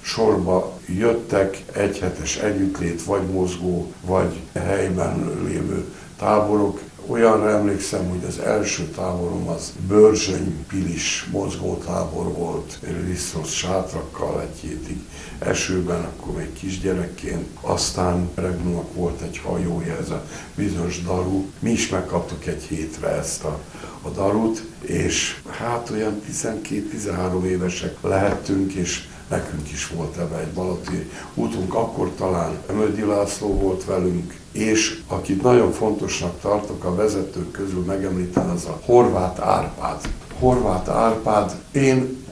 Sorba 0.01 0.79
jöttek 0.87 1.63
egyhetes 1.73 2.37
együttlét, 2.37 3.03
vagy 3.03 3.27
mozgó, 3.27 3.93
vagy 4.01 4.39
helyben 4.53 5.43
lévő 5.43 5.85
táborok, 6.17 6.81
Olyanra 7.09 7.49
emlékszem, 7.49 8.09
hogy 8.09 8.23
az 8.27 8.39
első 8.39 8.83
táborom 8.83 9.47
az 9.47 9.73
Börzsöny 9.87 10.65
Pilis 10.67 11.27
mozgótábor 11.31 12.33
volt, 12.33 12.79
Risztrosz 13.05 13.51
sátrakkal 13.51 14.41
egy 14.41 14.59
hétig 14.59 14.97
esőben, 15.39 16.03
akkor 16.03 16.35
még 16.35 16.53
kisgyerekként. 16.53 17.47
Aztán 17.61 18.29
Regnumnak 18.35 18.93
volt 18.93 19.21
egy 19.21 19.37
hajója, 19.37 19.97
ez 19.97 20.09
a 20.09 20.23
bizonyos 20.55 21.01
daru. 21.01 21.45
Mi 21.59 21.71
is 21.71 21.89
megkaptuk 21.89 22.45
egy 22.45 22.63
hétre 22.63 23.07
ezt 23.07 23.43
a, 23.43 23.59
a 24.01 24.09
darut, 24.09 24.63
és 24.81 25.41
hát 25.49 25.89
olyan 25.89 26.21
12-13 26.31 27.43
évesek 27.43 27.95
lehettünk, 28.01 28.73
és 28.73 29.07
nekünk 29.29 29.71
is 29.71 29.87
volt 29.87 30.17
ebben 30.17 30.39
egy 30.39 30.53
balati 30.53 31.11
útunk, 31.33 31.73
akkor 31.73 32.11
talán 32.17 32.51
Emödi 32.69 33.01
László 33.01 33.53
volt 33.53 33.85
velünk, 33.85 34.35
és 34.51 35.01
akit 35.07 35.41
nagyon 35.41 35.71
fontosnak 35.71 36.39
tartok 36.41 36.83
a 36.83 36.95
vezetők 36.95 37.51
közül 37.51 37.83
megemlíteni, 37.83 38.51
az 38.51 38.65
a 38.65 38.79
Horváth 38.85 39.47
Árpád. 39.47 40.01
Horváth 40.39 40.89
Árpád, 40.89 41.55
én 41.71 42.25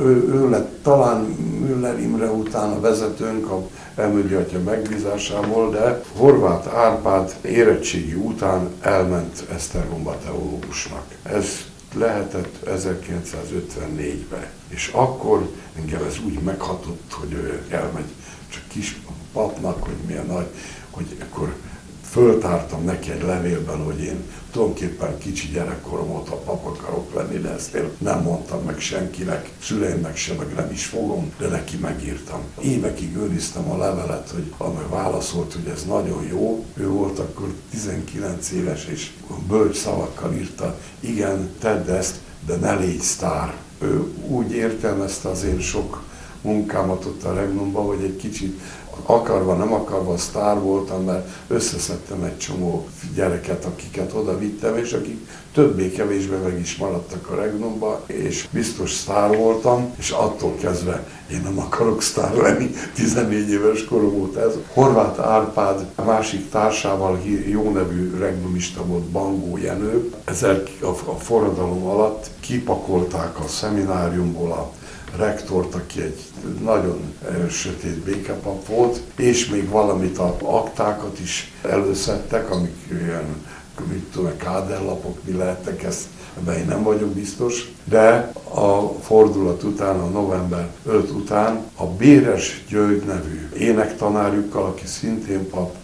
ő, 0.00 0.28
ő 0.32 0.48
lett 0.48 0.82
talán 0.82 1.20
Müller 1.60 2.00
Imre 2.00 2.30
után 2.30 2.70
a 2.70 2.80
vezetőnk 2.80 3.50
a 3.50 3.68
Elmögyi 3.94 4.34
atya 4.34 4.58
megbízásából, 4.58 5.70
de 5.70 6.02
Horváth 6.16 6.74
Árpád 6.74 7.34
érettségi 7.42 8.14
után 8.14 8.68
elment 8.80 9.46
Esztergomba 9.54 10.16
teológusnak. 10.24 11.04
Ez 11.22 11.46
lehetett 11.94 12.56
1954-ben. 12.66 14.46
És 14.68 14.90
akkor 14.94 15.48
engem 15.76 16.02
ez 16.08 16.18
úgy 16.26 16.38
meghatott, 16.40 17.12
hogy 17.20 17.32
ő 17.32 17.62
elmegy 17.68 18.08
csak 18.48 18.62
kis 18.68 19.00
papnak, 19.32 19.82
hogy 19.82 19.96
milyen 20.06 20.26
nagy, 20.26 20.46
hogy 20.90 21.16
akkor 21.20 21.54
föltártam 22.10 22.84
neki 22.84 23.10
egy 23.10 23.22
levélben, 23.22 23.84
hogy 23.84 24.00
én 24.00 24.22
tulajdonképpen 24.52 25.18
kicsi 25.18 25.48
gyerekkorom 25.48 26.10
óta 26.10 26.36
pap 26.36 26.66
akarok 26.66 27.14
lenni, 27.14 27.38
de 27.38 27.50
ezt 27.50 27.74
én 27.74 27.88
nem 27.98 28.22
mondtam 28.22 28.62
meg 28.64 28.80
senkinek, 28.80 29.50
szüleimnek 29.62 30.16
sem, 30.16 30.36
meg 30.36 30.54
nem 30.54 30.70
is 30.72 30.84
fogom, 30.84 31.32
de 31.38 31.48
neki 31.48 31.76
megírtam. 31.76 32.40
Évekig 32.60 33.16
őriztem 33.16 33.70
a 33.70 33.78
levelet, 33.78 34.30
hogy 34.30 34.52
amely 34.56 34.88
válaszolt, 34.90 35.52
hogy 35.52 35.72
ez 35.74 35.84
nagyon 35.84 36.26
jó. 36.30 36.64
Ő 36.74 36.88
volt 36.88 37.18
akkor 37.18 37.54
19 37.70 38.50
éves, 38.50 38.84
és 38.84 39.10
bölcs 39.48 39.76
szavakkal 39.76 40.34
írta, 40.34 40.78
igen, 41.00 41.50
tedd 41.58 41.88
ezt, 41.88 42.14
de 42.46 42.56
ne 42.56 42.74
légy 42.74 43.00
sztár. 43.00 43.54
Ő 43.78 44.12
úgy 44.28 44.52
értelmezte 44.52 45.28
az 45.28 45.44
én 45.44 45.60
sok 45.60 46.02
munkámat 46.42 47.04
ott 47.04 47.24
a 47.24 47.34
Regnumban, 47.34 47.86
hogy 47.86 48.02
egy 48.02 48.16
kicsit 48.16 48.60
akarva, 49.02 49.54
nem 49.54 49.72
akarva 49.72 50.16
sztár 50.16 50.60
voltam, 50.60 51.04
mert 51.04 51.28
összeszedtem 51.48 52.22
egy 52.22 52.38
csomó 52.38 52.88
gyereket, 53.14 53.64
akiket 53.64 54.12
oda 54.14 54.38
vittem, 54.38 54.76
és 54.76 54.92
akik 54.92 55.28
többé-kevésbé 55.54 56.36
meg 56.42 56.58
is 56.60 56.76
maradtak 56.76 57.30
a 57.30 57.34
Regnumba, 57.34 58.02
és 58.06 58.48
biztos 58.50 58.92
sztár 58.92 59.36
voltam, 59.36 59.94
és 59.98 60.10
attól 60.10 60.54
kezdve 60.60 61.06
én 61.32 61.40
nem 61.44 61.58
akarok 61.58 62.02
sztár 62.02 62.34
lenni, 62.34 62.70
14 62.94 63.50
éves 63.50 63.84
korom 63.84 64.14
óta 64.14 64.40
ez. 64.40 64.54
Horváth 64.72 65.20
Árpád 65.28 65.86
a 65.94 66.02
másik 66.02 66.50
társával 66.50 67.20
jó 67.46 67.70
nevű 67.70 68.18
regnumista 68.18 68.84
volt 68.84 69.04
Bangó 69.04 69.56
Jenő. 69.56 70.12
Ezek 70.24 70.70
a 71.06 71.12
forradalom 71.12 71.86
alatt 71.86 72.30
kipakolták 72.40 73.38
a 73.38 73.48
szemináriumból 73.48 74.52
a 74.52 74.72
rektort, 75.16 75.74
aki 75.74 76.02
egy 76.02 76.20
nagyon 76.62 77.14
sötét 77.50 77.98
békepap 77.98 78.66
volt, 78.66 79.00
és 79.16 79.46
még 79.46 79.68
valamit 79.68 80.18
a 80.18 80.36
aktákat 80.42 81.18
is 81.18 81.52
előszedtek, 81.62 82.50
amik 82.50 82.76
ilyen, 82.90 83.24
mit 83.88 84.04
tudom, 84.12 84.36
káderlapok, 84.36 85.18
mi 85.24 85.32
lehettek, 85.32 85.82
ezt 85.82 86.04
ebben 86.38 86.56
én 86.56 86.66
nem 86.66 86.82
vagyok 86.82 87.08
biztos, 87.08 87.72
de 87.84 88.32
a 88.54 88.94
fordulat 89.02 89.62
után, 89.62 90.00
a 90.00 90.08
november 90.08 90.68
5 90.86 91.10
után 91.10 91.64
a 91.74 91.86
Béres 91.86 92.64
György 92.68 93.02
nevű 93.04 93.48
énektanárjukkal, 93.58 94.64
aki 94.64 94.86
szintén 94.86 95.50
pap, 95.50 95.74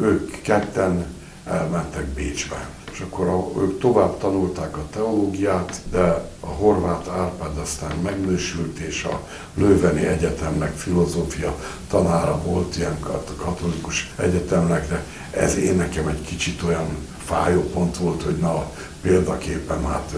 ők 0.00 0.40
ketten 0.40 1.06
elmentek 1.44 2.06
Bécsbe 2.06 2.68
és 2.92 3.00
akkor 3.00 3.28
a, 3.28 3.60
ők 3.60 3.80
tovább 3.80 4.18
tanulták 4.18 4.76
a 4.76 4.86
teológiát, 4.92 5.80
de 5.90 6.30
a 6.40 6.46
horvát 6.46 7.08
Árpád 7.08 7.58
aztán 7.58 7.96
megnősült, 7.96 8.78
és 8.78 9.04
a 9.04 9.20
Lőveni 9.54 10.06
Egyetemnek 10.06 10.76
filozófia 10.76 11.56
tanára 11.88 12.42
volt 12.42 12.76
ilyen 12.76 12.98
katolikus 13.36 14.12
egyetemnek, 14.16 14.88
de 14.88 15.04
ez 15.30 15.56
én 15.56 15.76
nekem 15.76 16.08
egy 16.08 16.22
kicsit 16.22 16.62
olyan 16.62 16.88
fájó 17.24 17.62
pont 17.62 17.96
volt, 17.96 18.22
hogy 18.22 18.36
na, 18.36 18.70
példaképpen 19.00 19.86
hát 19.86 20.14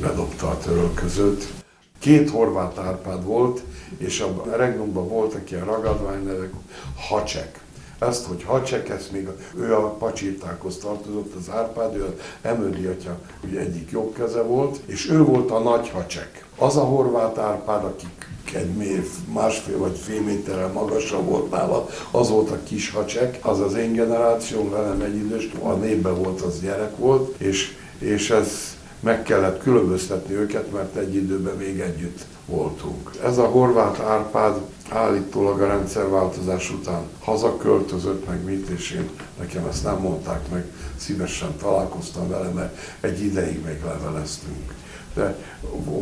bedobta 0.00 0.48
a 0.48 0.58
törölközőt. 0.58 1.48
Két 1.98 2.30
horvát 2.30 2.78
Árpád 2.78 3.24
volt, 3.24 3.62
és 3.96 4.20
a 4.20 4.56
Regnumban 4.56 5.08
voltak 5.08 5.50
ilyen 5.50 5.64
ragadványnevek, 5.64 6.50
Hacsek 6.96 7.59
ezt, 8.00 8.24
hogy 8.24 8.42
Hacsek, 8.44 8.88
ezt 8.88 9.12
még 9.12 9.28
ő 9.56 9.74
a 9.74 9.90
pacsirtákhoz 9.90 10.76
tartozott, 10.76 11.34
az 11.34 11.50
Árpád, 11.54 11.96
ő 11.96 12.04
az 12.04 12.12
Emődi 12.42 12.86
atya 12.86 13.18
ugye 13.44 13.60
egyik 13.60 13.90
jobb 13.90 14.14
keze 14.14 14.42
volt, 14.42 14.80
és 14.86 15.10
ő 15.10 15.22
volt 15.22 15.50
a 15.50 15.58
nagy 15.58 15.88
Hacsek. 15.88 16.44
Az 16.56 16.76
a 16.76 16.84
horvát 16.84 17.38
Árpád, 17.38 17.84
akik 17.84 18.28
egy 18.54 19.02
másfél 19.32 19.78
vagy 19.78 19.98
fél 19.98 20.22
méterrel 20.22 20.68
magasabb 20.68 21.28
volt 21.28 21.50
nála, 21.50 21.88
az 22.10 22.30
volt 22.30 22.50
a 22.50 22.58
kis 22.62 22.90
hacsek, 22.90 23.38
az 23.42 23.60
az 23.60 23.74
én 23.74 23.92
generációm, 23.92 24.70
velem 24.70 25.00
egy 25.00 25.14
idős, 25.14 25.50
a 25.62 25.72
népben 25.72 26.22
volt, 26.22 26.40
az 26.40 26.60
gyerek 26.60 26.96
volt, 26.96 27.40
és, 27.40 27.76
és 27.98 28.30
ez 28.30 28.76
meg 29.00 29.22
kellett 29.22 29.62
különböztetni 29.62 30.34
őket, 30.34 30.72
mert 30.72 30.96
egy 30.96 31.14
időben 31.14 31.56
még 31.56 31.80
együtt 31.80 32.24
voltunk. 32.46 33.10
Ez 33.24 33.38
a 33.38 33.46
horvát 33.46 33.98
Árpád 33.98 34.60
állítólag 34.90 35.60
a 35.60 35.66
rendszerváltozás 35.66 36.70
után 36.70 37.02
hazaköltözött, 37.20 38.26
meg 38.26 38.44
mit, 38.44 38.68
és 38.68 38.90
én 38.90 39.10
nekem 39.38 39.66
ezt 39.66 39.84
nem 39.84 39.98
mondták 39.98 40.50
meg, 40.50 40.64
szívesen 40.96 41.56
találkoztam 41.56 42.28
vele, 42.28 42.48
mert 42.48 42.78
egy 43.00 43.24
ideig 43.24 43.64
még 43.64 43.82
leveleztünk. 43.84 44.74
De 45.14 45.36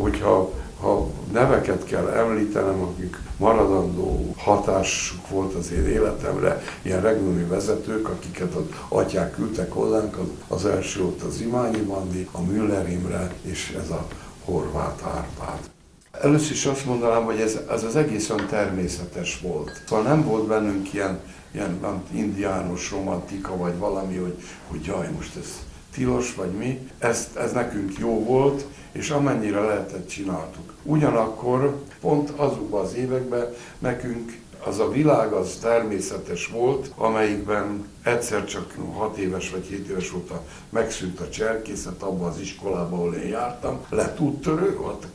hogyha 0.01 0.53
ha 0.81 1.07
neveket 1.33 1.85
kell 1.85 2.09
említenem, 2.09 2.81
akik 2.81 3.17
maradandó 3.37 4.35
hatásuk 4.37 5.29
volt 5.29 5.55
az 5.55 5.73
én 5.73 5.87
életemre, 5.87 6.63
ilyen 6.83 7.01
regnumi 7.01 7.43
vezetők, 7.43 8.09
akiket 8.09 8.55
az 8.55 8.65
atyák 8.89 9.35
küldtek 9.35 9.73
hozzánk, 9.73 10.17
az, 10.17 10.27
az 10.49 10.67
első 10.67 11.05
ott 11.05 11.23
az 11.23 11.41
Imányi 11.41 11.81
Mandi, 11.81 12.29
a 12.33 12.41
Müller 12.41 12.89
Imre, 12.91 13.35
és 13.43 13.77
ez 13.83 13.91
a 13.91 14.07
Horváth 14.45 15.07
Árpád. 15.07 15.71
Először 16.11 16.53
is 16.53 16.67
azt 16.67 16.85
mondanám, 16.85 17.25
hogy 17.25 17.41
ez, 17.41 17.59
az 17.69 17.97
egész 17.97 18.31
olyan 18.31 18.47
természetes 18.47 19.41
volt. 19.41 19.83
Szóval 19.89 20.05
nem 20.05 20.25
volt 20.25 20.47
bennünk 20.47 20.93
ilyen, 20.93 21.21
ilyen 21.53 22.03
indiános 22.13 22.91
romantika, 22.91 23.57
vagy 23.57 23.79
valami, 23.79 24.17
hogy, 24.17 24.43
hogy 24.69 24.85
jaj, 24.85 25.09
most 25.17 25.37
ez 25.37 25.67
tilos, 25.93 26.35
vagy 26.35 26.51
mi. 26.51 26.89
Ez, 26.99 27.29
ez 27.35 27.53
nekünk 27.53 27.99
jó 27.99 28.25
volt, 28.25 28.67
és 28.93 29.11
amennyire 29.11 29.61
lehetett 29.61 30.09
csináltuk. 30.09 30.75
Ugyanakkor 30.83 31.83
pont 32.01 32.31
azokban 32.31 32.85
az 32.85 32.95
években 32.95 33.55
nekünk 33.79 34.39
az 34.65 34.79
a 34.79 34.91
világ 34.91 35.33
az 35.33 35.59
természetes 35.61 36.47
volt, 36.47 36.93
amelyikben 36.97 37.89
egyszer 38.03 38.45
csak 38.45 38.75
6 38.95 39.17
éves 39.17 39.51
vagy 39.51 39.67
7 39.67 39.89
éves 39.89 40.11
volt, 40.11 40.33
megszűnt 40.71 41.21
a 41.21 41.29
cserkészet 41.29 42.03
abban 42.03 42.29
az 42.29 42.41
iskolában, 42.41 42.99
ahol 42.99 43.15
én 43.15 43.29
jártam, 43.29 43.81
lett 43.89 44.21
úttörő, 44.21 44.79
ott 44.81 45.07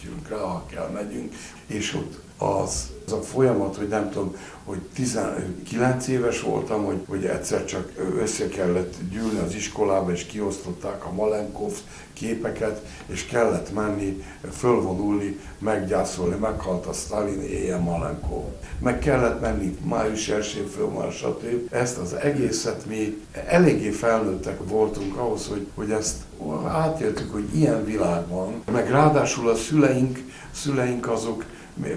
fütyülünk 0.00 0.28
rá, 0.28 0.36
ha 0.36 0.66
kell, 0.70 0.88
megyünk, 0.88 1.34
és 1.66 1.94
ott 1.94 2.18
az, 2.38 2.90
az 3.06 3.12
a 3.12 3.22
folyamat, 3.22 3.76
hogy 3.76 3.88
nem 3.88 4.10
tudom, 4.10 4.36
hogy 4.64 4.78
19 4.94 6.08
éves 6.08 6.40
voltam, 6.40 6.84
hogy, 6.84 7.00
hogy 7.08 7.24
egyszer 7.24 7.64
csak 7.64 7.92
össze 8.20 8.48
kellett 8.48 8.94
gyűlni 9.10 9.38
az 9.38 9.54
iskolába, 9.54 10.12
és 10.12 10.24
kiosztották 10.24 11.06
a 11.06 11.12
Malenkov 11.12 11.72
képeket, 12.12 12.82
és 13.06 13.26
kellett 13.26 13.74
menni, 13.74 14.24
fölvonulni, 14.52 15.38
meggyászolni, 15.58 16.36
meghalt 16.36 16.86
a 16.86 16.92
Stalin, 16.92 17.42
éjjel 17.42 17.78
Malenkov. 17.78 18.44
Meg 18.78 18.98
kellett 18.98 19.40
menni 19.40 19.78
május 19.84 20.28
1 20.28 20.68
fölmar, 20.74 21.12
stb. 21.12 21.74
Ezt 21.74 21.98
az 21.98 22.12
egészet 22.14 22.86
mi 22.86 23.22
eléggé 23.46 23.90
felnőttek 23.90 24.58
voltunk 24.68 25.16
ahhoz, 25.16 25.46
hogy, 25.46 25.66
hogy 25.74 25.90
ezt 25.90 26.16
átéltük, 26.66 27.32
hogy 27.32 27.54
ilyen 27.54 27.84
világ 27.84 28.28
van, 28.28 28.62
meg 28.72 28.90
ráadásul 28.90 29.48
a 29.48 29.54
szüleink, 29.54 30.18
szüleink 30.50 31.08
azok 31.08 31.44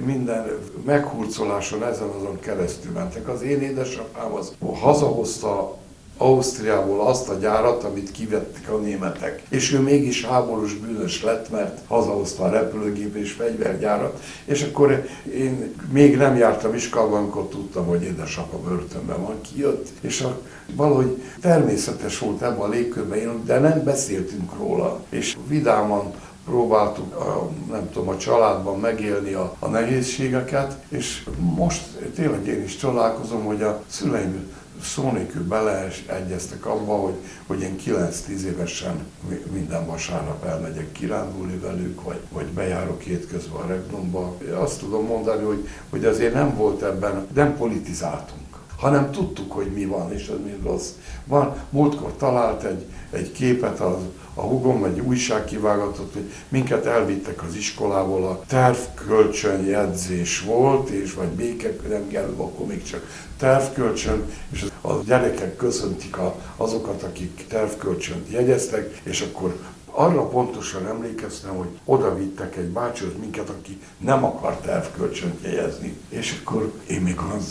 minden 0.06 0.45
meghurcoláson 0.86 1.84
ezen 1.84 2.08
azon 2.08 2.39
keresztül 2.39 2.91
mentek. 2.91 3.27
Az 3.27 3.41
én 3.41 3.62
édesapám 3.62 4.34
az 4.34 4.53
hazahozta 4.73 5.77
Ausztriából 6.17 7.08
azt 7.08 7.30
a 7.30 7.34
gyárat, 7.34 7.84
amit 7.84 8.12
kivettek 8.12 8.69
a 8.71 8.78
németek. 8.78 9.43
És 9.49 9.73
ő 9.73 9.80
mégis 9.80 10.26
háborús 10.26 10.73
bűnös 10.73 11.23
lett, 11.23 11.49
mert 11.49 11.80
hazahozta 11.88 12.43
a 12.43 12.49
repülőgép 12.49 13.15
és 13.15 13.32
fegyvergyárat. 13.32 14.21
És 14.45 14.63
akkor 14.63 15.06
én 15.36 15.73
még 15.91 16.17
nem 16.17 16.38
jártam 16.38 16.73
iskolában, 16.73 17.17
amikor 17.17 17.47
tudtam, 17.47 17.86
hogy 17.86 18.04
édesapa 18.04 18.58
börtönben 18.58 19.21
van, 19.21 19.41
kijött, 19.41 19.88
és 20.02 20.21
a, 20.21 20.39
valahogy 20.76 21.21
természetes 21.41 22.19
volt 22.19 22.41
ebben 22.41 22.60
a 22.60 22.67
légkörben, 22.67 23.43
de 23.45 23.60
nem 23.60 23.84
beszéltünk 23.84 24.58
róla. 24.58 24.99
És 25.10 25.38
vidáman 25.47 26.13
próbáltuk 26.45 27.15
a, 27.15 27.49
nem 27.69 27.89
tudom, 27.91 28.10
a 28.10 28.17
családban 28.17 28.80
megélni 28.80 29.34
a, 29.34 29.56
a 29.60 29.67
nehézségeket, 29.67 30.78
és 30.89 31.26
most 31.39 31.84
tényleg 32.15 32.47
én 32.47 32.63
is 32.63 32.78
csodálkozom, 32.78 33.43
hogy 33.43 33.62
a 33.62 33.84
szüleim 33.88 34.52
szó 34.84 35.12
nélkül 35.12 35.48
beleegyeztek 35.48 36.65
abba, 36.65 36.93
hogy, 36.96 37.15
hogy 37.48 37.62
én 37.62 37.76
9-10 37.86 38.41
évesen 38.41 39.06
minden 39.52 39.86
vasárnap 39.86 40.46
elmegyek 40.46 40.91
kirándulni 40.91 41.58
velük, 41.58 42.04
vagy, 42.04 42.19
vagy 42.32 42.46
bejárok 42.46 43.06
étközben 43.06 43.62
a 43.62 43.67
Regnumba. 43.67 44.38
Azt 44.54 44.80
tudom 44.80 45.06
mondani, 45.06 45.43
hogy, 45.43 45.67
hogy 45.89 46.06
azért 46.06 46.34
nem 46.34 46.56
volt 46.56 46.82
ebben, 46.82 47.28
nem 47.34 47.58
politizáltunk 47.58 48.42
hanem 48.84 49.12
tudtuk, 49.12 49.52
hogy 49.52 49.72
mi 49.74 49.86
van, 49.86 50.13
és 50.13 50.28
az 50.28 50.38
mi 50.43 50.58
rossz. 50.63 50.89
Van, 51.26 51.56
múltkor 51.69 52.13
talált 52.17 52.63
egy, 52.63 52.86
egy 53.10 53.32
képet 53.32 53.80
az, 53.80 53.96
a 54.34 54.41
hugom, 54.41 54.84
egy 54.84 55.00
újságkivágatot, 55.00 56.13
hogy 56.13 56.32
minket 56.50 56.86
elvittek 56.86 57.43
az 57.43 57.56
iskolából, 57.56 58.26
a 58.26 58.43
tervkölcsönjegyzés 58.48 60.41
volt, 60.41 60.89
és 60.89 61.13
vagy 61.13 61.28
békek, 61.28 61.89
nem 61.89 62.08
kell, 62.08 62.34
akkor 62.38 62.65
még 62.65 62.84
csak 62.84 63.28
tervkölcsön, 63.38 64.24
és 64.52 64.65
a 64.82 64.93
gyerekek 65.06 65.56
köszöntik 65.56 66.17
a, 66.17 66.36
azokat, 66.58 67.04
akik 67.04 67.46
tervkölcsönt 67.48 68.30
jegyeztek, 68.30 69.02
és 69.04 69.22
akkor 69.22 69.58
arra 69.95 70.27
pontosan 70.27 70.88
emlékeztem, 70.88 71.56
hogy 71.56 71.67
oda 71.86 72.15
vittek 72.15 72.56
egy 72.56 72.67
bácsihoz 72.67 73.13
minket, 73.19 73.49
aki 73.49 73.82
nem 73.97 74.23
akart 74.23 74.65
elvkölcsönt 74.65 75.43
jegezni. 75.43 75.97
És 76.10 76.39
akkor 76.41 76.71
én 76.88 77.01
még 77.01 77.19
olyan 77.21 77.41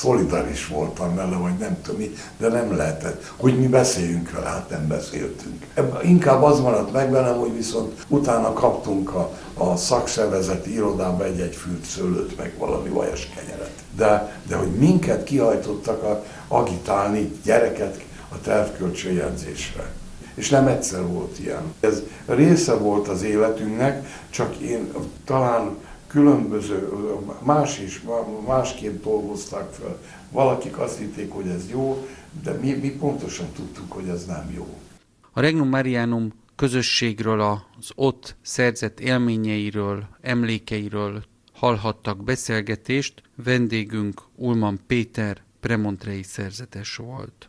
szolidaris 0.00 0.66
voltam 0.66 1.14
vele, 1.14 1.36
vagy 1.36 1.56
nem 1.58 1.82
tudom 1.82 2.00
mi, 2.00 2.14
de 2.36 2.48
nem 2.48 2.76
lehetett, 2.76 3.32
hogy 3.36 3.58
mi 3.58 3.66
beszéljünk 3.66 4.30
vele, 4.30 4.46
hát 4.48 4.70
nem 4.70 4.86
beszéltünk. 4.86 5.64
Inkább 6.02 6.42
az 6.42 6.60
maradt 6.60 6.92
meg 6.92 7.10
velem, 7.10 7.38
hogy 7.38 7.56
viszont 7.56 8.04
utána 8.08 8.52
kaptunk 8.52 9.14
a, 9.14 9.32
a 9.54 9.76
szakszervezeti 9.76 10.72
irodába 10.72 11.24
egy-egy 11.24 11.54
fült 11.54 11.84
szőlőt, 11.84 12.36
meg 12.36 12.54
valami 12.58 12.88
vajas 12.88 13.28
kenyeret. 13.36 13.72
De, 13.96 14.40
de 14.46 14.56
hogy 14.56 14.70
minket 14.70 15.24
kihajtottak 15.24 16.02
a, 16.02 16.24
agitálni 16.48 17.32
gyereket 17.44 18.04
a 18.28 18.40
tervkölcsönjegyzésre 18.40 19.90
és 20.38 20.48
nem 20.48 20.66
egyszer 20.66 21.06
volt 21.06 21.38
ilyen. 21.38 21.74
Ez 21.80 22.02
része 22.26 22.74
volt 22.74 23.08
az 23.08 23.22
életünknek, 23.22 24.06
csak 24.30 24.56
én 24.56 24.92
talán 25.24 25.76
különböző, 26.06 26.88
más 27.42 27.78
is, 27.78 28.02
másként 28.46 29.02
dolgozták 29.02 29.72
fel. 29.72 29.98
Valakik 30.30 30.78
azt 30.78 30.98
hitték, 30.98 31.32
hogy 31.32 31.46
ez 31.46 31.70
jó, 31.70 32.06
de 32.42 32.52
mi, 32.52 32.72
mi 32.72 32.90
pontosan 32.90 33.46
tudtuk, 33.56 33.92
hogy 33.92 34.08
ez 34.08 34.24
nem 34.24 34.52
jó. 34.54 34.78
A 35.32 35.40
Regnum 35.40 35.68
Marianum 35.68 36.32
közösségről, 36.56 37.40
az 37.40 37.90
ott 37.94 38.36
szerzett 38.42 39.00
élményeiről, 39.00 40.04
emlékeiről 40.20 41.22
hallhattak 41.52 42.24
beszélgetést. 42.24 43.22
Vendégünk 43.44 44.22
Ulman 44.34 44.80
Péter, 44.86 45.42
premontrei 45.60 46.22
szerzetes 46.22 46.96
volt. 46.96 47.47